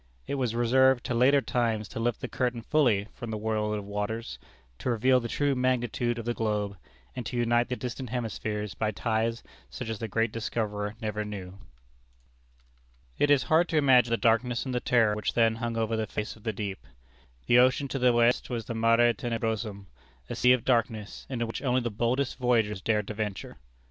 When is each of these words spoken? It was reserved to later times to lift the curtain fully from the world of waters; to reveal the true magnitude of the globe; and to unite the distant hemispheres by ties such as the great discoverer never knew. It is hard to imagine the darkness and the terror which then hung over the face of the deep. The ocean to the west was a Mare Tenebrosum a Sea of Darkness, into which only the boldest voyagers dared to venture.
It 0.25 0.33
was 0.33 0.55
reserved 0.55 1.03
to 1.03 1.13
later 1.13 1.41
times 1.41 1.87
to 1.89 1.99
lift 1.99 2.21
the 2.21 2.27
curtain 2.27 2.63
fully 2.63 3.05
from 3.13 3.29
the 3.29 3.37
world 3.37 3.77
of 3.77 3.85
waters; 3.85 4.39
to 4.79 4.89
reveal 4.89 5.19
the 5.19 5.27
true 5.27 5.53
magnitude 5.53 6.17
of 6.17 6.25
the 6.25 6.33
globe; 6.33 6.75
and 7.15 7.23
to 7.27 7.37
unite 7.37 7.69
the 7.69 7.75
distant 7.75 8.09
hemispheres 8.09 8.73
by 8.73 8.89
ties 8.89 9.43
such 9.69 9.89
as 9.89 9.99
the 9.99 10.07
great 10.07 10.31
discoverer 10.31 10.95
never 11.01 11.23
knew. 11.23 11.59
It 13.19 13.29
is 13.29 13.43
hard 13.43 13.69
to 13.69 13.77
imagine 13.77 14.09
the 14.09 14.17
darkness 14.17 14.65
and 14.65 14.73
the 14.73 14.79
terror 14.79 15.13
which 15.15 15.33
then 15.35 15.57
hung 15.57 15.77
over 15.77 15.95
the 15.95 16.07
face 16.07 16.35
of 16.35 16.41
the 16.41 16.51
deep. 16.53 16.87
The 17.45 17.59
ocean 17.59 17.87
to 17.89 17.99
the 17.99 18.11
west 18.11 18.49
was 18.49 18.67
a 18.71 18.73
Mare 18.73 19.13
Tenebrosum 19.13 19.85
a 20.31 20.33
Sea 20.33 20.53
of 20.53 20.65
Darkness, 20.65 21.27
into 21.29 21.45
which 21.45 21.61
only 21.61 21.81
the 21.81 21.91
boldest 21.91 22.39
voyagers 22.39 22.81
dared 22.81 23.07
to 23.09 23.13
venture. 23.13 23.57